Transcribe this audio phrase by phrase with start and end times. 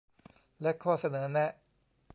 [0.61, 1.51] และข้อเสนอแนะ